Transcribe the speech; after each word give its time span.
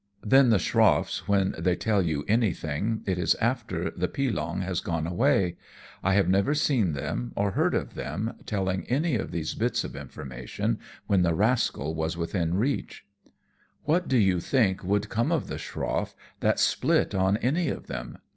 Then 0.23 0.49
the 0.49 0.57
schroffs, 0.57 1.27
when 1.27 1.53
they 1.59 1.75
tell 1.75 2.01
you 2.01 2.25
anything, 2.27 3.03
it 3.05 3.19
is 3.19 3.35
after 3.35 3.91
the 3.91 4.07
pilong 4.07 4.61
has 4.61 4.81
gone 4.81 5.03
PIRATICAL 5.03 5.15
LORCHAS. 5.15 5.57
109 5.57 5.57
away; 5.57 5.57
I 6.01 6.13
have 6.15 6.27
never 6.27 6.55
seen 6.55 6.93
them, 6.93 7.33
or 7.35 7.51
heard 7.51 7.75
of 7.75 7.93
them, 7.93 8.33
telling 8.47 8.87
any 8.89 9.13
of 9.13 9.29
these 9.29 9.53
bits 9.53 9.83
of 9.83 9.95
information 9.95 10.79
when 11.05 11.21
the 11.21 11.35
rascal 11.35 11.93
was 11.93 12.17
within 12.17 12.55
reach/'" 12.55 13.01
What 13.85 14.07
do 14.07 14.17
you 14.17 14.39
think 14.39 14.83
would 14.83 15.07
come 15.07 15.31
of 15.31 15.45
the 15.47 15.59
schroff 15.59 16.15
that 16.39 16.59
split 16.59 17.13
on 17.13 17.37
any 17.37 17.69
of 17.69 17.85
them 17.85 18.17